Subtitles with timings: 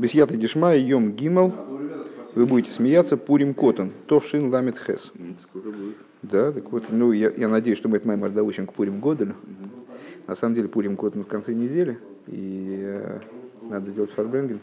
[0.00, 1.52] Бесьята Дишма, Йом Гимал,
[2.34, 5.12] вы будете смеяться, Пурим Котон, Товшин Ламит Хес.
[6.22, 9.34] Да, так вот, ну, я, я надеюсь, что мы этот маймер доучим к Пурим Годелю.
[10.26, 13.20] На самом деле, Пурим Котон в конце недели, и э,
[13.68, 14.60] надо сделать фарбренген.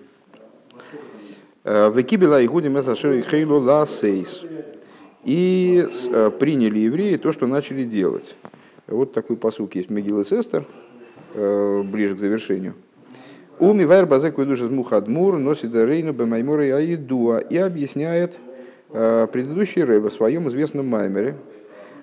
[1.64, 4.44] Э, Векибела и гудим и хейло ласейс.
[5.24, 8.36] И э, приняли евреи то, что начали делать.
[8.88, 10.66] Вот такой посук есть Мегил и Сестер,
[11.36, 12.74] э, ближе к завершению.
[13.60, 18.38] Уми вайр базек душа мухадмур носит рейну бемаймора и аидуа и объясняет
[18.92, 21.36] предыдущий рэбе в своем известном маймере,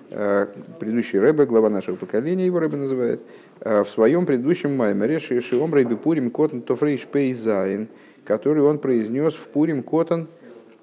[0.09, 3.21] предыдущий рэбе, глава нашего поколения его рэбе называет,
[3.61, 7.87] в своем предыдущем маймере Шиом Рэбе Пурим Котн Тофрейш Пейзайн,
[8.25, 10.27] который он произнес в Пурим Котан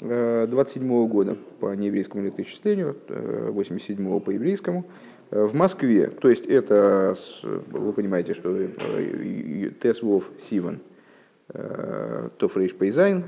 [0.03, 4.85] 27 года по нееврейскому летоисчислению, 87 по еврейскому,
[5.31, 6.09] э, в Москве.
[6.09, 7.15] То есть это,
[7.71, 10.81] вы понимаете, что э, ט״ו סיון,
[11.51, 13.25] э, תרפ״ז,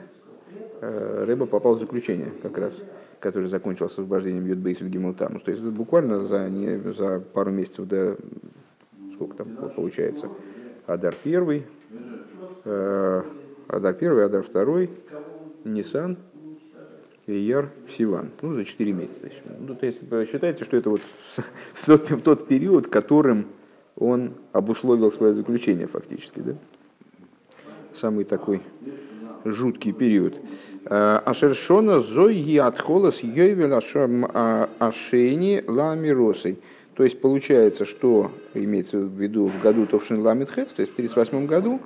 [0.80, 2.82] Рэбе попал в заключение как раз,
[3.20, 5.42] который закончил освобождением י״ב וי״ג תמוז.
[5.42, 8.16] То есть это буквально за, не, за пару месяцев до,
[9.14, 10.28] сколько там получается,
[10.86, 11.64] Адар первый,
[12.64, 14.90] Адар первый, Адар второй,
[15.64, 16.18] Нисан,
[17.26, 18.30] Ияр Сиван.
[18.42, 19.30] Ну, за 4 месяца.
[19.58, 19.98] Ну, то есть
[20.30, 21.00] считайте, что это вот
[21.72, 23.46] в тот, в тот период, которым
[23.96, 26.40] он обусловил свое заключение фактически.
[26.40, 26.56] Да?
[27.92, 28.60] Самый такой
[29.44, 30.34] жуткий период.
[30.86, 36.58] А, Ашершона зои отхолос йойвел а, ашени ламиросой.
[36.94, 41.46] То есть получается, что имеется в виду в году Товшин Ламитхец, то есть в 1938
[41.46, 41.80] году,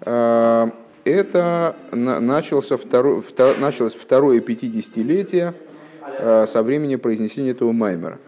[0.00, 0.70] а,
[1.08, 5.54] это начался второй, втор, началось второе пятидесятилетие
[6.02, 8.18] э, со времени произнесения этого маймера.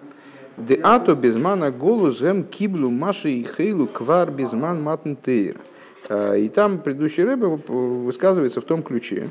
[0.56, 6.78] Де ато безмана голу зем киблу маши и хейлу квар безман матн э, И там
[6.80, 9.30] предыдущий рэбе высказывается в том ключе,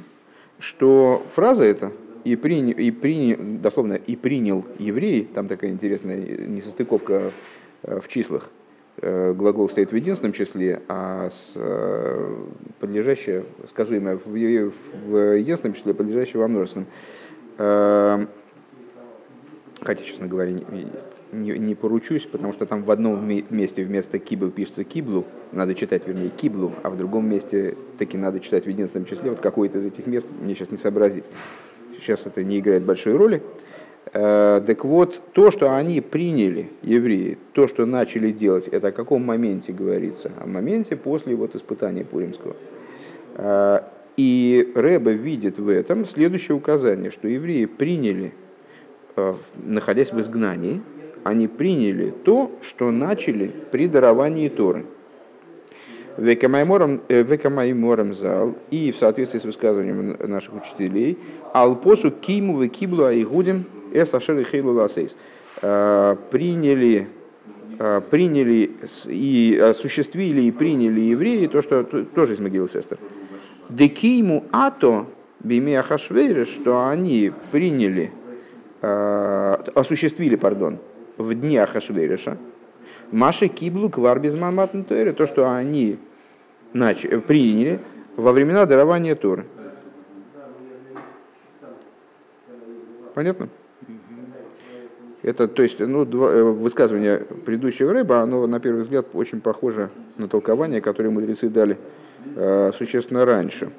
[0.59, 1.92] что фраза эта
[2.23, 7.32] и принял, и принял, дословно, и принял евреи, там такая интересная несостыковка
[7.83, 8.58] э, в числах, Э,
[9.02, 12.45] глагол стоит в единственном числе, а с, э,
[12.80, 16.87] подлежащее, сказуемое в, в единственном числе, подлежащее во множественном.
[17.58, 18.26] Э,
[19.82, 20.52] хотя, честно говоря,
[21.32, 26.08] не, не поручусь, потому что там в одном месте вместо кибл пишется киблу, надо читать,
[26.08, 29.30] вернее, киблу, а в другом месте таки надо читать в единственном числе.
[29.30, 31.26] Вот какое-то из этих мест мне сейчас не сообразить.
[31.99, 33.43] Сейчас это не играет большой роли.
[34.11, 39.23] Э, так вот, то, что они приняли, евреи, то, что начали делать, это о каком
[39.23, 40.32] моменте говорится?
[40.39, 42.55] О моменте после вот испытания Пуримского.
[43.36, 43.82] Э,
[44.17, 48.33] и Рэба видит в этом следующее указание, что евреи приняли,
[49.15, 50.82] э, находясь в изгнании,
[51.23, 54.86] они приняли то, что начали при даровании Торы.
[56.17, 61.17] Векамаймором зал и в соответствии с высказыванием наших учителей
[61.54, 65.16] Алпосу киму векиблу аигудим эс ашер хейлу ласейс
[65.61, 67.08] приняли
[68.10, 68.72] приняли
[69.05, 72.98] и осуществили и приняли евреи то, что тоже из могилы сестер.
[73.70, 75.05] Декиму ато
[75.39, 78.11] бимея хашвейре, что они приняли,
[78.82, 80.80] осуществили, пардон,
[81.17, 82.38] в дни Ахашвериша,
[83.11, 86.00] Маши Киблу Квар без то, что они
[86.73, 87.80] начали, приняли
[88.16, 89.45] во времена дарования Торы.
[93.14, 93.50] Понятно?
[95.29, 99.91] Это, то есть, ну, два, э, высказывание предыдущего рыба, оно, на первый взгляд, очень похоже
[100.17, 101.77] на толкование, которое мудрецы дали
[102.35, 103.69] э, существенно раньше.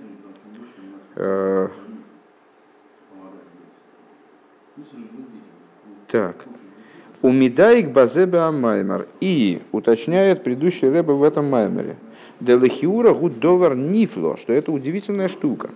[1.17, 1.67] Э,
[6.07, 6.37] так.
[7.21, 9.09] Умидаик базеба маймар.
[9.21, 11.97] И уточняет предыдущий рэба в этом маймере.
[12.39, 15.71] Делахиура гудовар нифло, что это удивительная штука.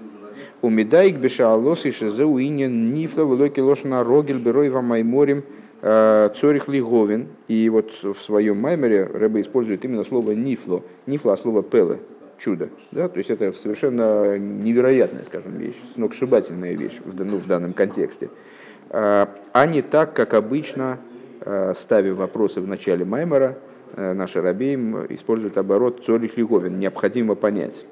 [0.62, 5.42] Умидаик бешаалос и шезеуинен нифло велоки лошна рогель берой вам майморим э,
[5.84, 7.28] цорих лиговин.
[7.46, 10.82] И вот в своем маймере рэба использует именно слово нифло.
[11.06, 12.00] Нифло, а слово пеле,
[12.38, 12.70] чудо.
[12.90, 13.08] Да?
[13.08, 18.30] То есть это совершенно невероятная, скажем, вещь, сногсшибательная вещь в, ну, в данном контексте.
[18.90, 20.98] А не так, как обычно
[21.46, 23.58] Э, ставя вопросы в начале Маймера,
[23.96, 27.84] э, наши рабеем используют оборот цолих лиговин, необходимо понять.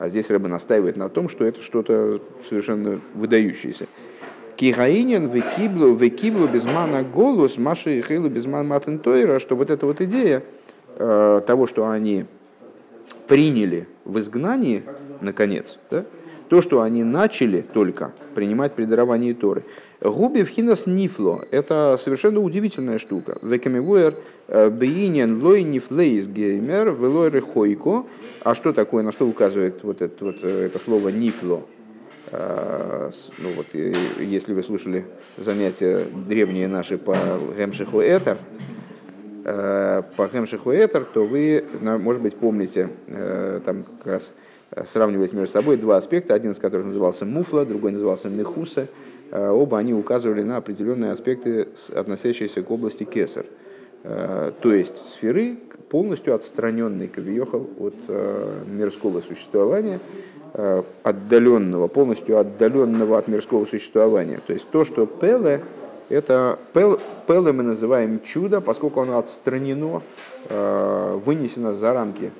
[0.00, 3.86] А здесь Рэба настаивает на том, что это что-то совершенно выдающееся.
[4.60, 10.02] Кигаинин векиблу, векиблу безмана голос, маши и хейлу безман матен тойра, что вот эта вот
[10.02, 10.42] идея
[10.96, 12.26] э, того, что они
[13.26, 14.82] приняли в изгнании,
[15.22, 15.78] наконец.
[15.90, 16.04] Да?
[16.50, 19.64] То, что они начали только принимать при даровании Торы.
[20.02, 23.38] Губи в хинас нифло– это совершенно удивительная штука.
[23.40, 24.16] Векамивуэр
[24.48, 28.04] э, бейнин лой нифлейс геймер велой рехойко.
[28.42, 31.66] А что такое, на что указывает вот это, вот э, это слово нифло?
[32.32, 35.04] Э, ну вот, если вы слушали
[35.36, 37.16] занятия древние наши по
[37.56, 38.38] Гемшиху Этер,
[39.42, 42.90] по Гемшиху Этер, то вы, может быть, помните,
[43.64, 44.30] там как раз
[44.86, 48.88] сравнивались между собой два аспекта, один из которых назывался муфла, другой назывался мехуса.
[49.32, 53.46] Оба они указывали на определенные аспекты, относящиеся к области кесар.
[54.02, 55.56] То есть сферы,
[55.88, 57.94] полностью отстраненные Кавиехал от
[58.68, 60.00] мирского существования,
[61.02, 64.40] отдаленного, полностью отдаленного от мирского существования.
[64.46, 65.62] То есть то, что Пеле,
[66.08, 70.02] это Пел, Пеле мы называем чудо, поскольку оно отстранено,
[70.48, 72.32] вынесено за рамки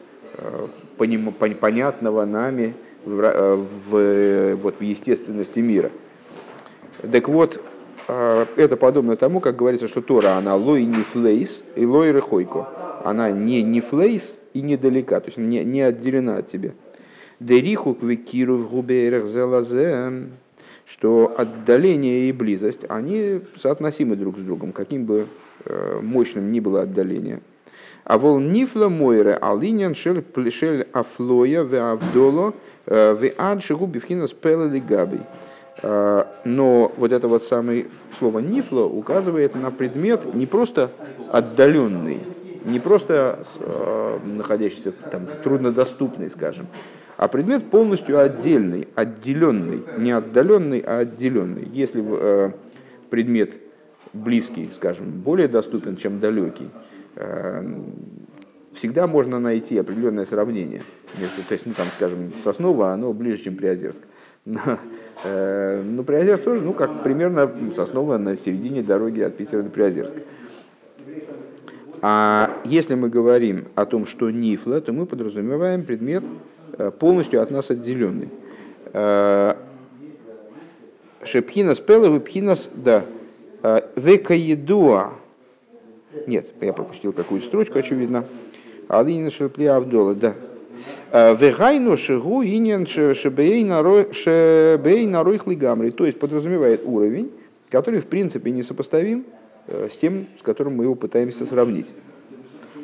[0.97, 2.75] понятного нами
[3.05, 3.57] в,
[3.91, 5.91] в, вот, в естественности мира.
[7.11, 7.63] Так вот,
[8.09, 12.69] это подобно тому, как говорится, что Тора, она лой не флейс и лой рехойко.
[13.05, 16.73] Она не не флейс и недалека, то есть не, не отделена от тебя.
[17.41, 20.29] Дериху квикиру в губерах залазе,
[20.85, 25.27] что отдаление и близость, они соотносимы друг с другом, каким бы
[25.65, 27.41] э, мощным ни было отдаление.
[28.05, 32.55] А вол нифла мойре алинян шель афлоя ве авдоло
[32.87, 35.21] э, ве адши губи вхинас пелели габей.
[35.83, 37.87] А, но вот это вот самое
[38.19, 40.91] слово «нифло» указывает на предмет не просто
[41.33, 42.21] отдаленный,
[42.65, 46.67] не просто э, находящийся там труднодоступный, скажем,
[47.21, 51.69] а предмет полностью отдельный, отделенный, не отдаленный, а отделенный.
[51.71, 52.53] Если э,
[53.11, 53.53] предмет
[54.15, 56.71] близкий, скажем, более доступен, чем далекий,
[57.17, 57.75] э,
[58.73, 60.83] всегда можно найти определенное сравнение.
[61.19, 64.01] Между, то есть, ну, там, скажем, Соснова, оно ближе, чем Приозерск.
[64.47, 64.79] Но,
[65.23, 70.23] э, ну, Приозерск тоже, ну, как примерно Соснова на середине дороги от Питера до Приозерска.
[72.01, 76.25] А если мы говорим о том, что нифла, то мы подразумеваем предмет
[76.99, 78.29] полностью от нас отделенный.
[78.93, 79.55] Э,
[81.23, 83.05] Шепхинас пеловы пхинас, да,
[83.63, 85.13] э, векаедуа.
[86.27, 88.25] Нет, я пропустил какую-то строчку, очевидно.
[88.89, 90.35] Алинина шелпли авдола, да.
[91.13, 95.91] Вегайну шигу инин шебей наройхли гамри.
[95.91, 97.31] То есть подразумевает уровень,
[97.71, 99.25] который в принципе несопоставим
[99.67, 101.93] э, с тем, с которым мы его пытаемся сравнить.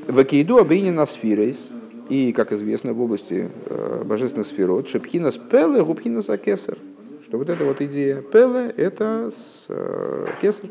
[0.07, 1.71] Вакейду абейнин асфирейс.
[2.09, 6.79] И, как известно, в области э, божественных сферот, шепхина спеле, губхина кесар.
[7.23, 9.31] Что вот эта вот идея пеле– это
[9.69, 10.71] э, кесар.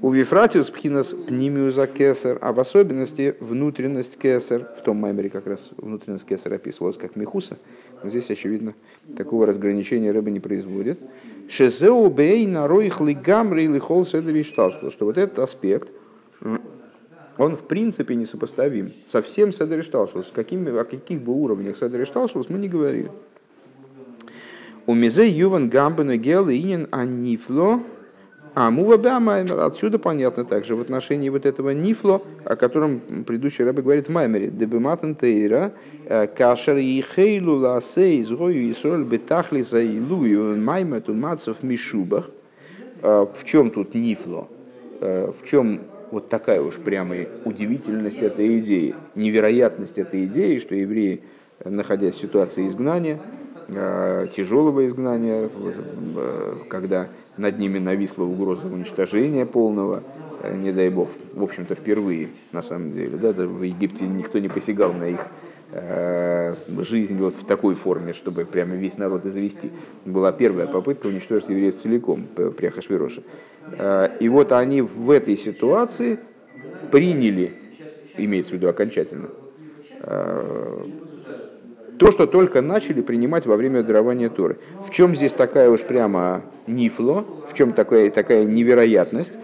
[0.00, 5.70] У Вифратиус пхинас пнимиуза кесар, а в особенности внутренность кесар, в том маймере как раз
[5.76, 7.58] внутренность кесар описывалась как мехуса,
[8.04, 8.74] но здесь, очевидно,
[9.16, 11.00] такого разграничения рыба не производит.
[11.48, 14.22] Шезеу бей нароих лигамри или хол что
[15.00, 15.88] вот этот аспект,
[17.38, 20.28] он в принципе несопоставим со всем Седришталшус.
[20.28, 23.10] С какими, о каких бы уровнях Седришталшус мы не говорили.
[24.86, 27.80] У Мизе Юван Гамбена Гел Инин Анифло
[28.60, 33.82] а мува маймер, отсюда понятно также в отношении вот этого нифло, о котором предыдущий рабы
[33.82, 35.72] говорит в маймере, дебематен тейра,
[36.06, 42.30] э, кашер и хейлу згою и соль бетахли заилую маймету мацов мишубах.
[43.02, 44.48] Э, в чем тут нифло?
[45.00, 51.22] Э, в чем вот такая уж прямая удивительность этой идеи, невероятность этой идеи, что евреи,
[51.64, 53.18] находясь в ситуации изгнания,
[53.68, 55.50] тяжелого изгнания,
[56.68, 60.02] когда над ними нависла угроза уничтожения полного,
[60.42, 63.16] э, не дай бог, в общем-то, впервые, на самом деле.
[63.16, 65.47] Да, в Египте никто не посягал на их э,
[66.80, 69.70] жизнь вот в такой форме, чтобы прямо весь народ и завести.
[70.04, 73.22] Была первая попытка уничтожить евреев целиком при Ахашвироше.
[73.78, 76.18] Э, и вот они в этой ситуации
[76.90, 77.54] приняли,
[78.16, 79.28] имеется в виду окончательно,
[81.98, 84.58] то, что только начали принимать во время дарования Торы.
[84.86, 89.34] В чем здесь такая уж прямо нифло, в чем такая, такая невероятность?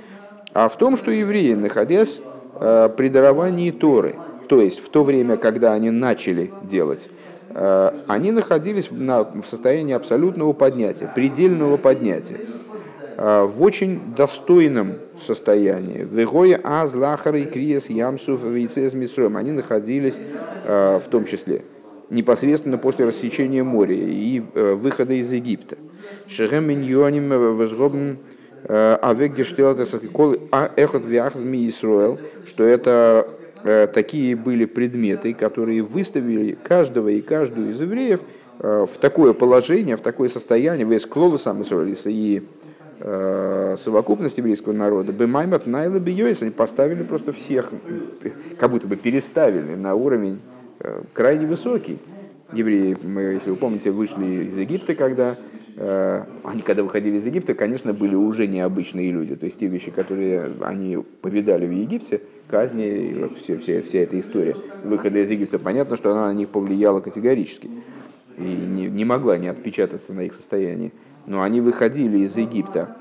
[0.53, 2.23] А в том, что евреи, находясь
[2.61, 4.15] э, при даровании Торы,
[4.49, 7.09] то есть в то время, когда они начали делать,
[7.51, 12.41] э, они находились в, состоянии абсолютного поднятия, предельного поднятия,
[13.17, 16.07] э, в очень достойном состоянии.
[16.11, 18.95] Вегоя аз лахар и криес ямсуф вейцез
[19.35, 20.19] Они находились
[20.65, 21.65] э, в том числе
[22.11, 25.77] непосредственно после рассечения моря и выхода из Египта.
[26.27, 28.19] Шехем миньоним возгобн
[28.69, 29.33] авек
[30.53, 33.27] а эхот вяхзми Исруэл, что это
[33.65, 38.21] такие были предметы, которые выставили каждого и каждую из евреев
[38.59, 41.63] в такое положение, в такое состояние, весь клолу сам
[42.05, 42.43] и
[43.01, 47.71] э, совокупность еврейского народа, Бемаймат Найла Бьёйс, они поставили просто всех,
[48.59, 50.41] как будто бы переставили на уровень
[50.81, 51.99] э, крайне высокий.
[52.53, 57.55] Евреи, мы, если вы помните, вышли из Египта, когда э, они, когда выходили из Египта,
[57.55, 59.35] конечно, были уже необычные люди.
[59.35, 64.57] То есть те вещи, которые они повидали в Египте, казни, все, все, вся эта история
[64.85, 67.71] выхода из Египта, понятно, что она на них повлияла категорически
[68.39, 70.93] и не, не могла не отпечататься на их состоянии
[71.27, 72.97] но они выходили из Египта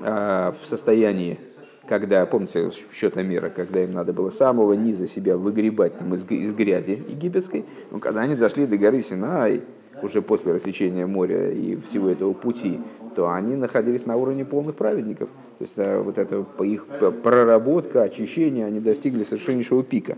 [0.00, 1.38] э, в состоянии,
[1.86, 6.54] когда, помните, счета мира, когда им надо было самого низа себя выгребать там, из, из
[6.54, 9.62] грязи египетской, но когда они дошли до горы Синай,
[10.02, 12.80] уже после рассечения моря и всего этого пути,
[13.14, 15.28] то они находились на уровне полных праведников.
[15.58, 16.86] То есть э, вот эта их
[17.22, 20.16] проработка, очищение, они достигли совершеннейшего пика.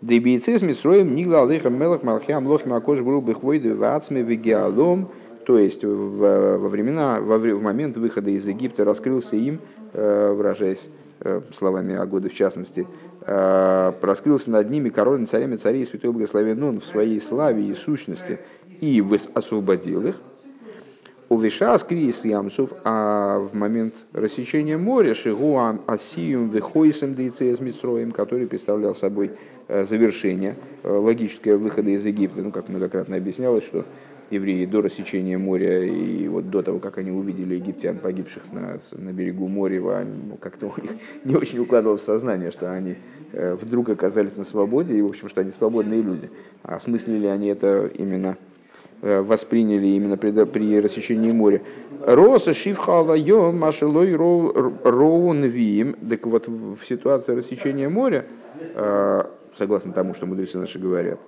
[0.00, 5.08] Дебийцы с Мисроем, Нигла Алейха Мелах Малхиам Лохим Акош Брубых Войду Вацме Вегиалом,
[5.46, 9.60] то есть во времена, во, в момент выхода из Египта раскрылся им,
[9.92, 10.88] э, выражаясь
[11.20, 12.86] э, словами Агоды в частности,
[13.24, 18.40] раскрылся над ними король царями царей святой благословен он в своей славе и сущности
[18.82, 19.02] и
[19.34, 20.16] освободил их.
[21.28, 28.46] У Виша скрис ямсов, а в момент рассечения моря Шигуам Асиюм Вихойсом Дейцея Митсроем, который
[28.46, 29.30] представлял собой
[29.68, 33.86] завершение, логическое выхода из Египта, ну, как многократно объяснялось, что
[34.30, 39.12] евреи до рассечения моря и вот до того, как они увидели египтян, погибших на, на
[39.12, 40.90] берегу моря, ну, как-то у них
[41.24, 42.96] не очень укладывалось в сознание, что они
[43.32, 46.30] э, вдруг оказались на свободе, и, в общем, что они свободные люди.
[46.62, 48.51] А осмыслили они это именно э,
[49.02, 51.60] восприняли именно при, при рассечении моря.
[52.06, 55.96] Роса шифхала йом машелой роун вим.
[56.08, 58.26] Так вот, в ситуации рассечения моря,
[58.74, 59.24] э,
[59.56, 61.18] согласно тому, что мудрецы наши говорят,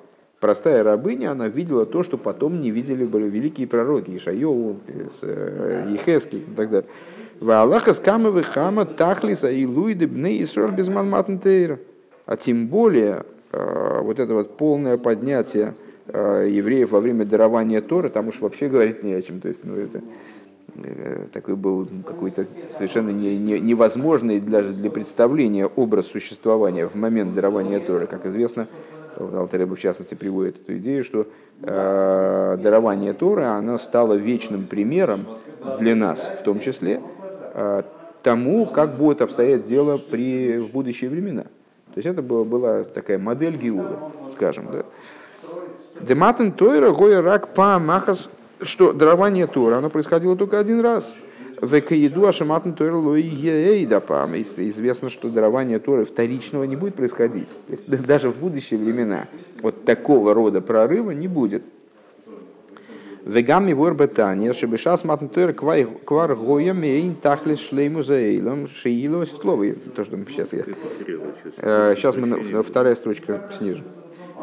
[0.40, 4.78] простая рабыня, она видела то, что потом не видели были великие пророки, Ишайову,
[5.22, 6.88] э, Ехески и так далее.
[7.40, 11.78] Ваалаха скамовы хама тахлиса и луиды бны Исроль без манматнтейра.
[12.26, 18.10] А тем более э, вот это вот полное поднятие э, евреев во время дарования Торы,
[18.10, 19.40] там уж вообще говорить не о чем.
[19.40, 20.00] То есть, ну, это
[21.32, 27.80] такой был какой-то совершенно не, не, невозможный даже для представления образ существования в момент дарования
[27.80, 28.06] Торы.
[28.06, 28.66] Как известно,
[29.16, 31.26] Алтереба в частности приводит эту идею, что
[31.62, 35.26] э, дарование Торы оно стало вечным примером
[35.78, 37.00] для нас, в том числе,
[37.54, 37.82] э,
[38.22, 41.42] тому, как будет обстоять дело при, в будущие времена.
[41.42, 44.66] То есть это была, была такая модель Гиула, скажем.
[44.72, 44.84] Да.
[46.00, 48.28] Дематен Тойра Гоя Рак Па Махас,
[48.60, 51.14] что дарование Тора, оно происходило только один раз–
[51.62, 54.34] Векаиду Ашаматн Тойр Лоиейдапам.
[54.36, 57.48] Известно, что дарование Торы вторичного не будет происходить.
[57.86, 59.26] Даже в будущие времена
[59.62, 61.62] вот такого рода прорыва не будет.
[63.24, 69.72] Вегами вор бетания, чтобы шас матн тойр квар гоя мейн тахлис шлейму заэйлом шиило светловый.
[69.72, 70.64] То, что сейчас я...
[71.94, 73.82] Сейчас мы вторая строчка снизу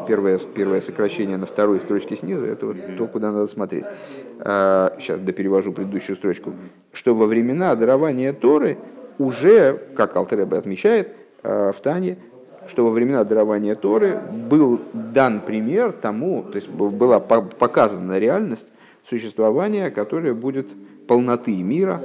[0.06, 3.84] первое, первое сокращение на второй строчке снизу, это вот то, куда надо смотреть.
[3.84, 6.52] Сейчас а, доперевожу предыдущую строчку.
[6.92, 8.78] Что во времена дарования Торы
[9.18, 11.08] уже, как Алтереба отмечает
[11.42, 12.18] а, в Тане,
[12.66, 18.72] что во времена дарования Торы был дан пример тому, то есть была показана реальность
[19.08, 20.68] существования, которая будет
[21.06, 22.04] полноты мира,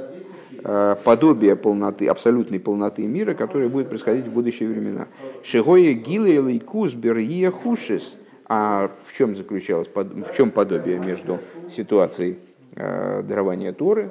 [1.04, 5.08] подобие полноты, абсолютной полноты мира, которая будет происходить в будущие времена.
[5.42, 8.16] Шигоя гиле лейкус берия хушис.
[8.48, 11.38] А в чем заключалось, в чем подобие между
[11.70, 12.38] ситуацией
[12.76, 14.10] э, дарования Торы,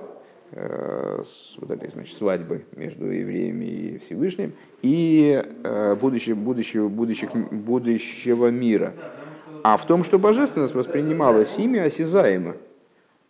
[0.51, 7.31] э, с вот этой значит, свадьбы между евреями и Всевышним, и э, будущего, будущего, будущих,
[7.33, 8.93] будущего мира.
[9.63, 12.55] А в том, что божественность воспринималась ими осязаемо–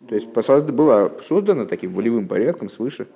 [0.06, 0.28] то есть
[0.72, 3.06] была создана таким волевым порядком свыше,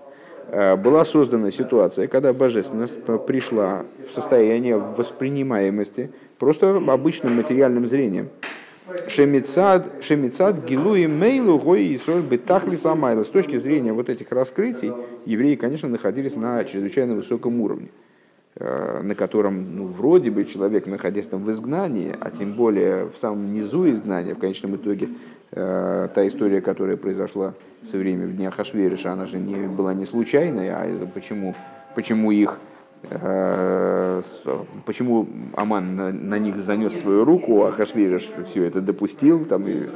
[0.49, 8.29] э, была создана ситуация, когда божественность пришла в состояние воспринимаемости просто обычным материальным зрением.
[9.07, 13.23] Шемицад, шемицад гилуи мейлу гой и соль бетахли самайла.
[13.23, 14.93] С точки зрения вот этих раскрытий,
[15.25, 17.89] евреи, конечно, находились на чрезвычайно высоком уровне.
[18.55, 23.17] Э, на котором, ну, вроде бы человек, находясь там в изгнании, а тем более в
[23.17, 25.09] самом низу изгнания, в конечном итоге,
[25.55, 30.71] та история, которая произошла со временем в дня Хашвериша, она же не, была не случайной,
[30.71, 31.55] а почему,
[31.95, 32.59] почему их
[33.11, 34.23] э,
[34.87, 39.91] почему Аман на, на них занес свою руку, а Хашвериш все это допустил, там, и,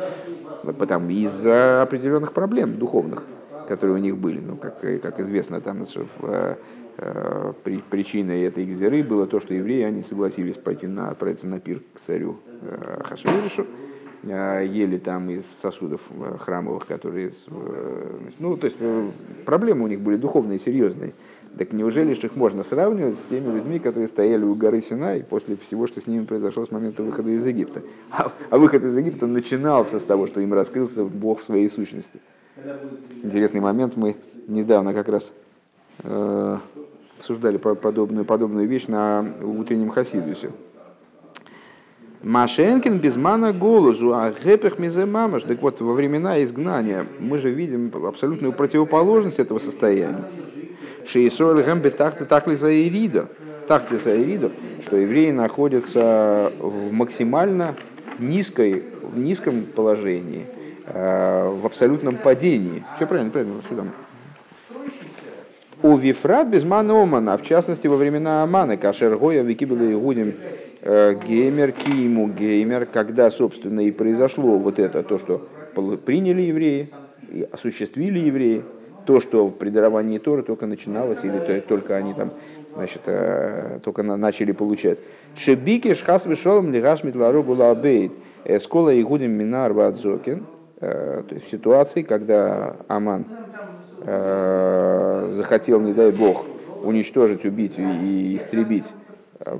[0.79, 3.25] потому, из-за определенных проблем духовных,
[3.69, 4.41] которые у них были.
[4.41, 6.57] Ну, как, как известно, там, в,
[6.99, 7.53] Э,
[7.91, 12.01] причиной этой гзеры было то, что евреи они согласились пойти на, отправиться на пир к
[12.01, 13.67] царю э, Хашвиришу.
[14.27, 16.01] Ели там из сосудов
[16.39, 17.33] храмовых, которые...
[18.39, 18.77] Ну, то есть
[19.45, 21.13] проблемы у них были духовные, серьезные.
[21.59, 25.57] Так неужели же их можно сравнивать с теми людьми, которые стояли у горы Синай после
[25.57, 27.83] всего, что с ними произошло с момента выхода из Египта?
[28.11, 32.21] А, а выход из Египта начинался с того, что им раскрылся Бог в своей сущности.
[33.23, 33.97] Интересный момент.
[33.97, 34.17] Мы
[34.49, 35.33] недавно как раз
[36.03, 36.59] э,
[37.17, 40.51] обсуждали подобную, подобную вещь на утреннем Хасидусе.
[42.27, 44.35] Машенкин без мана голозу, а
[44.79, 45.45] мизе мамаш.
[45.45, 50.25] Так вот, во времена изгнания мы же видим абсолютную противоположность этого состояния.
[51.07, 53.29] Шейсоль гэмбе тахты тахли за иридо.
[53.69, 54.51] Тахты за иридо,
[54.83, 57.77] что евреи находятся в максимально
[58.19, 60.47] низкой, в низком положении,
[60.87, 62.85] э, в абсолютном падении.
[62.97, 63.85] Все правильно, правильно, сюда.
[65.81, 70.35] У Вифрат без мана омана, а в частности во времена Амана, кашер гоя викибели гудим
[70.87, 75.49] геймер, киему геймер, когда, собственно, и произошло вот это, то, что
[76.05, 76.91] приняли евреи,
[77.29, 78.63] и осуществили евреи,
[79.05, 82.33] то, что при даровании Торы только начиналось, или только они там
[82.75, 84.99] значит, э, только начали получать.
[85.37, 88.13] Шебики шхас вишолом лигаш митлару была бейт.
[88.61, 90.45] Скола и гудим минар вадзокин.
[90.81, 93.27] Э, то есть в ситуации, когда Аман
[94.03, 96.45] э, захотел, не дай бог,
[96.83, 98.87] уничтожить, убить и истребить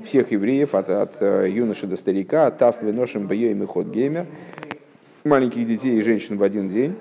[0.05, 4.27] всех евреев от, от юноши до старика, тав виношим боем и ход геймер,
[5.25, 6.97] маленьких детей и женщин в один день,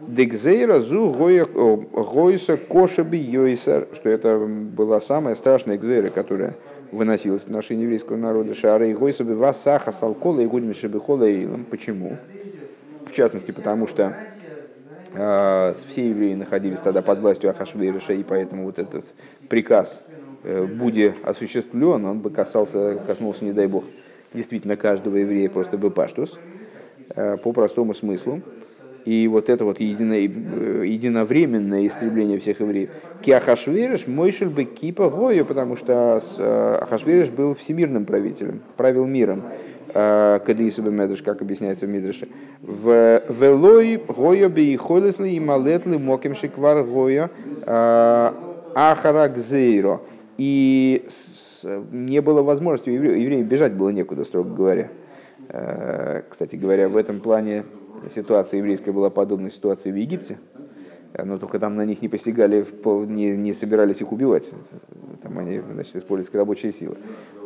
[0.00, 6.56] Декзейра зу гойса кошаби йойсар, что это была самая страшная экзейра, которая
[6.90, 8.54] выносилась в отношении еврейского народа.
[8.54, 11.64] Шары и гойса бы васаха салкола и гудим шебихола илом.
[11.64, 12.16] Почему?
[13.06, 14.16] В частности, потому что
[15.14, 19.04] э, все евреи находились тогда под властью Ахашвейриша, и поэтому вот этот
[19.48, 20.02] приказ
[20.42, 23.84] э, будет осуществлен, он бы касался, коснулся, не дай бог,
[24.32, 26.38] действительно каждого еврея просто бы паштус,
[27.14, 28.40] э, по простому смыслу.
[29.06, 32.90] И вот это вот едино, э, единовременное истребление всех евреев.
[33.22, 36.20] Ки Ахашвериш мойшель бы кипа гою, потому что
[36.82, 39.44] Ахашвериш был всемирным правителем, правил миром.
[39.92, 42.28] Кадису Медреш, как объясняется в Мидреше.
[42.60, 47.30] В Велой гойо би и малетли моким шиквар гойо
[48.74, 50.00] ахаракзейро.
[50.40, 51.04] И
[51.92, 54.88] не было возможности у евреев, евреев бежать было некуда, строго говоря.
[56.30, 57.64] Кстати говоря, в этом плане
[58.10, 60.38] ситуация еврейская была подобной ситуации в Египте,
[61.12, 62.64] но только там на них не постигали,
[63.06, 64.50] не, не собирались их убивать.
[65.22, 66.96] Там они значит, использовали рабочие силы.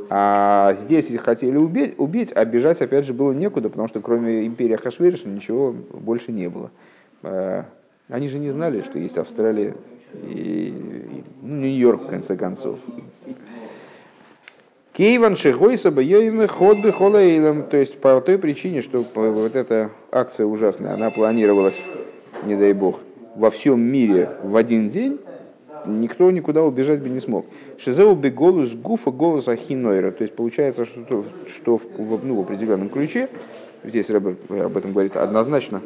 [0.08, 4.46] А здесь их хотели убить, убить, а бежать опять же было некуда, потому что кроме
[4.46, 6.70] империи Хашвериша ничего больше не было.
[7.24, 7.64] А,
[8.08, 9.74] они же не знали, что есть Австралия
[11.42, 12.78] ну, Нью-Йорк, в конце концов.
[14.92, 17.64] Кейван шигойса бьёймы ход бы холейлом.
[17.64, 21.82] То есть по той причине, что вот эта акция ужасная, она планировалась,
[22.44, 23.00] не дай бог,
[23.34, 25.18] во всем мире в один день,
[25.86, 27.46] никто никуда убежать бы не смог.
[27.76, 30.12] Шизеу бы голос гуфа голос ахинойра.
[30.12, 33.28] То есть получается, что, что в, ну, в определенном ключе,
[33.82, 34.26] здесь об
[34.76, 35.82] этом говорит однозначно,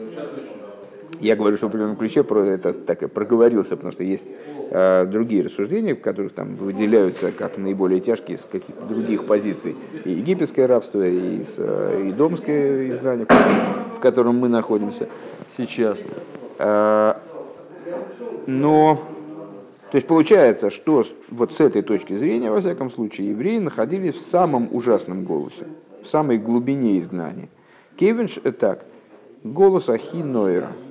[1.20, 4.26] я говорю, что в определенном ключе про это так и проговорился, потому что есть
[4.70, 9.76] э, другие рассуждения, в которых там выделяются как наиболее тяжкие с каких-то других позиций.
[10.04, 13.26] И египетское рабство, и, с, э, и домское изгнание,
[13.96, 15.08] в котором мы находимся
[15.56, 16.02] сейчас.
[16.58, 17.14] Э,
[18.46, 18.98] но,
[19.90, 24.20] то есть получается, что вот с этой точки зрения, во всяком случае, евреи находились в
[24.20, 25.66] самом ужасном голосе,
[26.02, 27.48] в самой глубине изгнания.
[27.96, 28.84] Кевинш, так,
[29.42, 30.70] голос Ахи Нойера–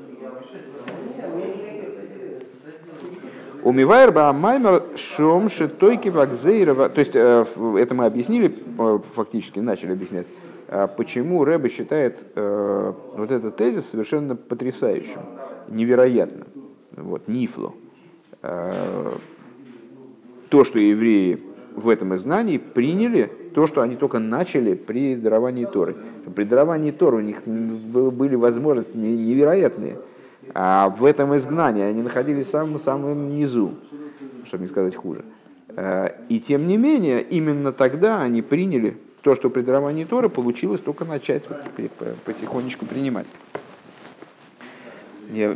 [3.67, 6.87] Умивайр ба маймер шом шитойки вакзейрова.
[6.87, 7.43] То есть э,
[7.77, 10.27] это мы объяснили, э, фактически начали объяснять,
[10.69, 15.19] а почему Рэбе считает э, вот этот тезис совершенно потрясающим,
[15.67, 16.47] невероятным.
[16.95, 17.73] Вот, нифло.
[18.41, 19.19] То,
[20.63, 21.43] что евреи
[21.75, 25.97] в этом изгнании приняли то, что они только начали при даровании Торы.
[26.33, 29.97] При даровании Торы у них были возможности невероятные.
[30.53, 33.75] А в этом изгнании они находились в самом, самом низу,
[34.45, 35.23] чтобы не сказать хуже.
[35.69, 40.79] Э, и тем не менее, именно тогда они приняли то, что при даровании Торы получилось
[40.79, 41.43] только начать
[42.25, 43.27] потихонечку принимать.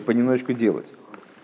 [0.05, 0.93] Понемножечку делать.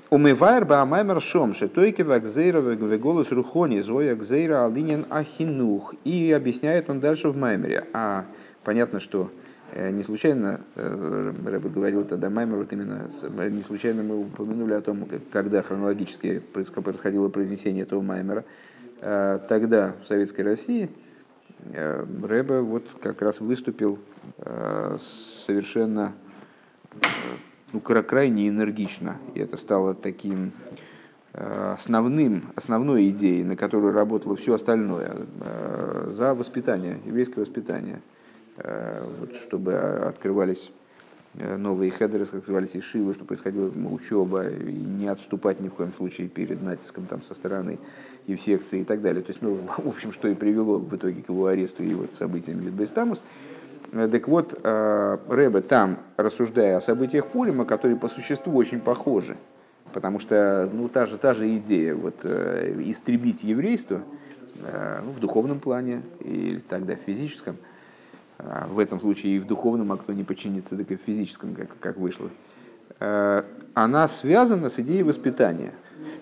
[0.10, 2.62] Умывайр ба амаймер шом, шетойки вакзейра
[2.98, 5.96] голос рухони, зоя гзейра алинин ахинух.
[6.06, 7.86] И объясняет он дальше в маймере.
[7.94, 8.26] А
[8.64, 9.30] понятно, что
[9.76, 13.10] не случайно э, Рэбе говорил тогда Маймер, вот именно,
[13.50, 18.46] не случайно мы упомянули о том, когда хронологически происходило произнесение этого Маймера.
[19.02, 20.90] Э, тогда в Советской России
[21.74, 24.00] Рэбе вот как раз выступил
[25.00, 26.14] совершенно
[27.74, 29.18] ну, крайне энергично.
[29.34, 30.52] И это стало таким
[31.34, 35.18] основным, основной идеей, на которую работало все остальное,
[36.08, 38.02] за воспитание, еврейское воспитание,
[38.58, 40.72] вот, чтобы открывались
[41.36, 46.64] новые хедеры, открывались ешивы, что происходила учеба, и не отступать ни в коем случае перед
[46.64, 47.78] натиском там, со стороны
[48.26, 49.22] евсекции и так далее.
[49.22, 52.14] То есть, ну, в общем, что и привело в итоге к его аресту и вот
[52.14, 53.22] событиям י״ב תמוז.
[53.92, 59.38] Так вот, Рэбе там, рассуждая о событиях Пурима, которые по существу очень похожи,
[59.94, 64.02] потому что ну, та, же, та же идея вот, э, истребить еврейство
[64.62, 67.56] э, ну, в духовном плане или тогда в физическом,
[68.38, 71.70] в этом случае и в духовном, а кто не подчинится, так и в физическом, как,
[71.80, 72.30] как вышло,
[73.00, 75.74] э, она связана с идеей воспитания.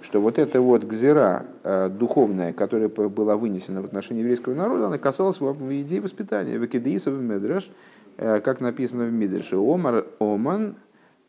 [0.01, 1.45] Что вот эта вот гзера
[1.89, 6.57] духовная, которая была вынесена в отношении еврейского народа, она касалась идеи воспитания.
[6.57, 7.69] Векидеисов Медреш,
[8.17, 10.75] как написано в Мидрше, Омар Оман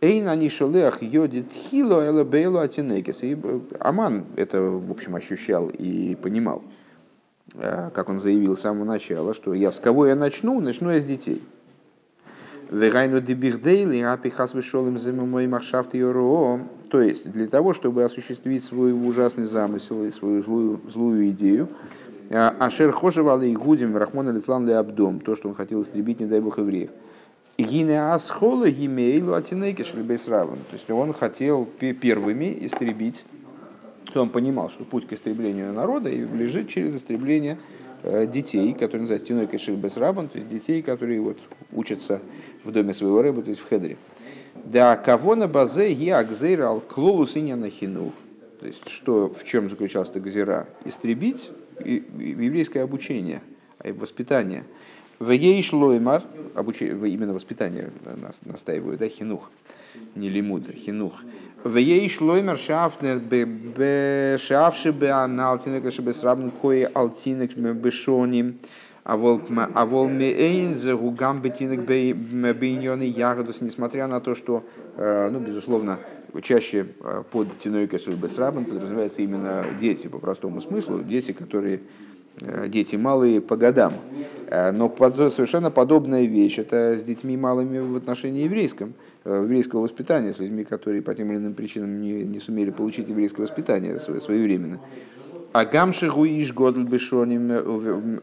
[0.03, 0.51] Эйн они
[1.01, 3.23] йодит хило эла бейло атинекис.
[3.23, 6.63] И э, Аман это, в общем, ощущал и понимал,
[7.55, 11.05] как он заявил с самого начала, что я с кого я начну, начну я с
[11.05, 11.43] детей.
[12.71, 14.99] Верайну дебихдейли апихас вышелым
[15.31, 21.31] моим маршафт То есть, для того, чтобы осуществить свой ужасный замысел и свою злую, злую
[21.31, 21.69] идею,
[22.29, 26.41] э, Ашер хожевал и гудим Рахмона Лислам Абдом, то, что он хотел истребить, не дай
[26.41, 26.91] бог, евреев.
[27.59, 33.25] Гине асхола гимейлу атинекиш То есть он хотел первыми истребить,
[34.13, 37.59] то он понимал, что путь к истреблению народа лежит через истребление
[38.03, 41.39] э, детей, которые называются Тинойка Шильбесрабан, то есть детей, которые вот
[41.73, 42.21] учатся
[42.65, 43.97] в доме своего рыба, то есть в Хедре.
[44.65, 48.15] Да кого на базе я гзейрал клолус и на хинух.
[48.61, 50.67] То есть что, в чем заключалась эта гзира?
[50.85, 51.51] Истребить
[51.85, 53.43] еврейское обучение,
[53.85, 54.65] воспитание.
[55.19, 56.23] В ей шлоймар,
[56.55, 57.91] именно воспитание
[58.45, 59.51] настаивают, да, хинух,
[60.15, 61.23] не лимуда, хинух.
[61.65, 63.21] В ей шлоймар шафнер
[64.39, 68.59] шафши бе аналтинек шебесрабн кое алтинек бешоним.
[69.05, 74.65] А вол а меэйн за гугам бетинек бейньоны ягодус, несмотря на то, что,
[74.97, 76.01] э, ну, безусловно,
[76.43, 81.83] чаще э, под тиной кашель бесрабан подразумеваются именно дети, по простому смыслу, дети, которые
[82.69, 83.95] дети малые по годам.
[84.49, 88.95] Э, но совершенно подобная вещь это с детьми малыми в отношении еврейском,
[89.25, 93.09] э, еврейского воспитания, с людьми, которые по тем или иным причинам не, не сумели получить
[93.09, 94.81] еврейское воспитание своевременно.
[95.53, 98.21] А гамши гуиш годл бешоним,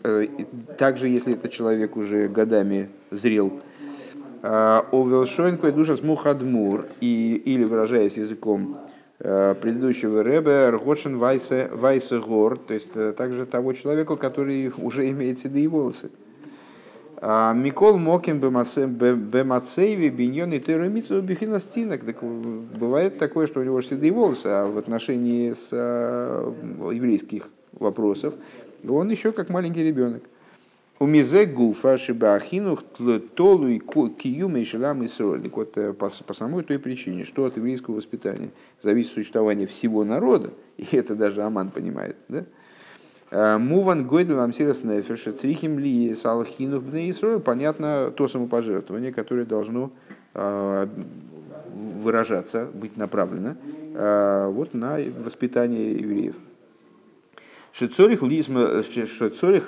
[0.77, 3.59] также если этот человек уже годами зрел,
[4.43, 8.92] овелшойн душа смухадмур, или выражаясь языком Э,
[9.23, 15.39] предыдущего Рэбе Ргошин Вайсе, Вайсе Гор, то есть э, также того человека, который уже имеет
[15.39, 16.11] седые волосы.
[17.25, 22.03] А Микол Мокин Бемацееви Биньон и Терамицу Бифинастинок.
[22.03, 26.53] Так бывает такое, что у него седые волосы, а в отношении с э,
[26.91, 28.33] еврейских вопросов
[28.85, 30.23] он еще как маленький ребенок.
[31.03, 32.77] У мизе гуфа шибахину
[33.35, 35.57] толу и киюма и и сольник.
[35.57, 40.51] Вот э, по, по самой той причине, что от еврейского воспитания зависит существование всего народа,
[40.77, 42.45] и это даже Аман понимает, да?
[43.31, 47.41] Э, Муван гойдел амсирас нефеша црихим ли салхину в Исраил.
[47.41, 49.91] Понятно то самопожертвование, которое должно
[50.35, 50.87] э,
[51.73, 53.57] выражаться, быть направлено
[53.93, 56.35] вот на воспитание евреев.
[57.73, 58.21] Шецорих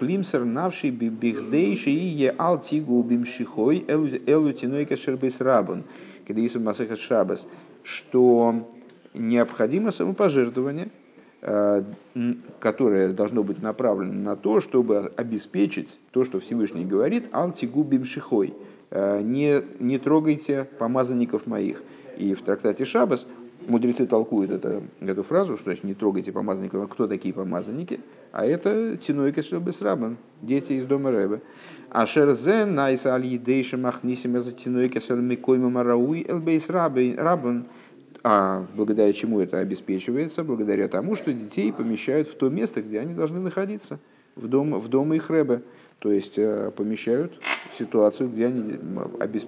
[0.01, 5.83] лимсер навший бихдейши и е алтигу бимшихой элутинойка шербейс рабон,
[6.27, 7.47] когда есть масахат шабас,
[7.81, 8.69] что
[9.15, 10.89] необходимо самопожертвование,
[11.41, 11.81] э,
[12.59, 18.53] которое должно быть направлено на то, чтобы обеспечить то, что Всевышний говорит, алтигу бимшихой,
[18.91, 21.81] э, не, не трогайте помазанников моих.
[22.19, 23.27] И в трактате Шабас
[23.67, 27.99] мудрецы толкуют это, эту фразу, что значит не трогайте помазанников, а кто такие помазанники?
[28.32, 31.41] А это Тинойка Шабесрабан, дети из дома Рэбе.
[31.89, 37.65] А шерзе найса аль едейша махнисим за Тинойка Сальмикойма Марауи элбейс Рабан.
[38.23, 40.43] А благодаря чему это обеспечивается?
[40.43, 43.99] Благодаря тому, что детей помещают в то место, где они должны находиться,
[44.36, 45.62] в дом, в дом их Рэбе.
[45.99, 47.39] То есть э, помещают
[47.71, 48.78] в ситуацию, где, они,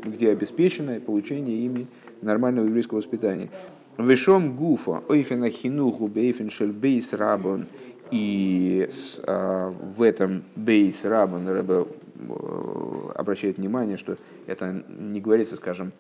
[0.06, 1.88] где обеспечено получение ими
[2.21, 3.49] нормального еврейского воспитания.
[3.97, 7.65] Вешом гуфа, ойфена хинуху бейфен шель бейс рабон.
[8.12, 8.89] И
[9.23, 15.91] а, в этом бейс рабон Рэбе э, обращает внимание, что это не говорится, скажем,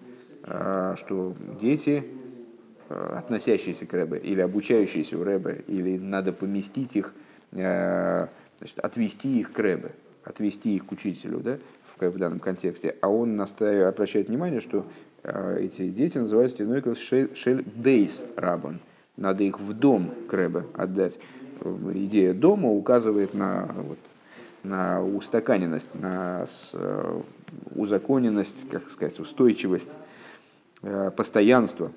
[0.43, 2.05] а, что дети,
[2.87, 7.13] э, относящиеся к Рэбе, или обучающиеся у Рэбе, или надо поместить их,
[7.51, 8.27] э,
[8.59, 9.91] значит, отвести их к Рэбе.
[10.23, 14.85] отвести их к учителю, да, в, в данном контексте, а он настаивает, обращает внимание, что
[15.27, 18.79] эти дети называются Тинойкас Шель Бейс Рабон.
[19.17, 21.19] Надо их в дом к Рэбе отдать.
[21.93, 23.97] Идея дома указывает на, вот,
[24.63, 27.21] на устаканенность, на э,
[27.75, 29.91] узаконенность, как сказать, устойчивость,
[30.83, 31.91] э, постоянство.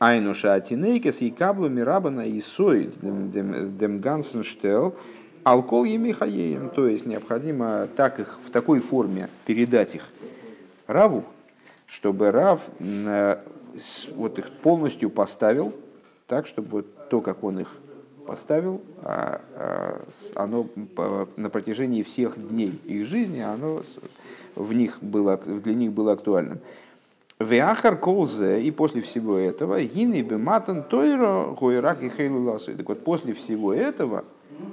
[0.00, 4.94] Айнуша Атинейкес и каблу мирабана и сой дем гансенштел
[5.44, 6.70] алкол емихаеем.
[6.70, 10.10] То есть необходимо так их в такой форме передать их
[10.86, 11.24] Раву,
[11.88, 12.60] чтобы Рав
[14.14, 15.74] вот их полностью поставил
[16.28, 17.74] так, чтобы вот то, как он их
[18.26, 20.68] поставил, а, а, оно
[21.36, 23.82] на протяжении всех дней их жизни, оно
[24.54, 26.58] в них было, для них было актуальным.
[27.38, 32.76] Веахар колзе, и после всего этого, гины бематан тойро гойрак и хейлу ласу.
[32.76, 34.24] Так вот, после всего этого,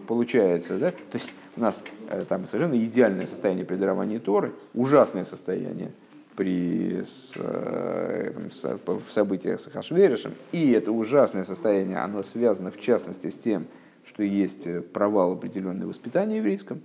[0.08, 5.24] получается, да, то есть у нас э, там совершенно идеальное состояние при даровании Торы, ужасное
[5.24, 5.92] состояние
[6.36, 12.80] при с, э, с, в событиях с Хашверишем, и это ужасное состояние, оно связано в
[12.80, 13.66] частности с тем,
[14.06, 16.82] что есть э, провал определенного воспитания еврейском,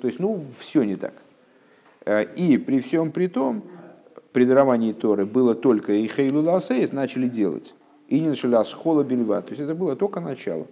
[0.00, 1.14] то есть, ну, все не так.
[2.36, 3.64] И при всем при том,
[4.34, 7.72] при даровании Торы было только и Хейлу Ласейс начали делать.
[8.08, 9.40] И не начали Асхола Бельва.
[9.40, 10.66] То есть это было только начало.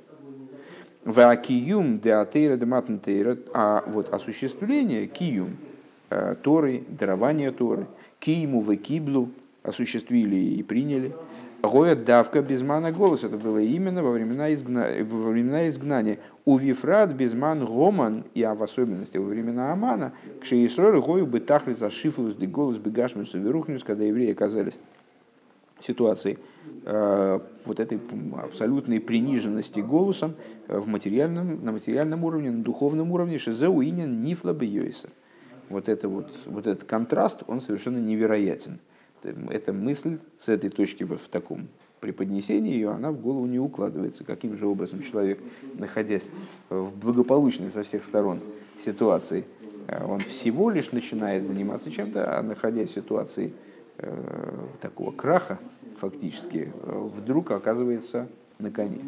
[1.05, 3.39] Вакиюм де атеира де матнтейра.
[3.55, 5.57] А вот осуществление киюм
[6.11, 7.87] э, Торы, дарование Торы,
[8.23, 9.31] киему в киблу
[9.63, 11.15] осуществили и приняли–
[11.63, 13.23] Гоя давка безмана голос.
[13.23, 14.89] Это было именно во времена, изгна...
[15.05, 16.19] во времена изгнания.
[16.45, 21.73] У Вифрат безман гоман, и в особенности во времена Амана, к Шеисрору гою бы тахли
[21.75, 24.81] за шифлус де голос бегашмусу верухнюс, когда евреи оказались
[25.79, 26.39] в ситуации
[26.85, 28.01] э, вот этой
[28.43, 30.35] абсолютной приниженности голосом
[30.67, 35.11] в материальном, на материальном уровне, на духовном уровне, шизеуинен нифла бейойса.
[35.73, 38.79] Вот, это вот, вот этот контраст, он совершенно невероятен
[39.51, 41.69] эта мысль с этой точки в таком
[42.01, 44.25] преподнесении ее, она в голову не укладывается.
[44.25, 45.39] Каким же образом человек,
[45.75, 46.29] находясь
[46.69, 48.41] в благополучной со всех сторон
[48.77, 49.45] ситуации,
[49.87, 53.53] э, он всего лишь начинает заниматься чем-то, а находясь в ситуации
[53.99, 55.61] э, такого краха,
[55.99, 58.27] фактически, э, вдруг оказывается
[58.59, 59.01] на коне.